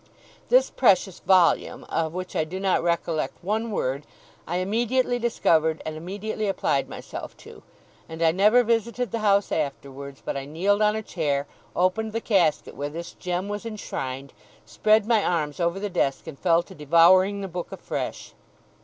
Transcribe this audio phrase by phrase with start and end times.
[0.49, 4.07] This precious volume, of which I do not recollect one word,
[4.47, 7.61] I immediately discovered and immediately applied myself to;
[8.09, 11.45] and I never visited the house afterwards, but I kneeled on a chair,
[11.75, 14.33] opened the casket where this gem was enshrined,
[14.65, 18.33] spread my arms over the desk, and fell to devouring the book afresh.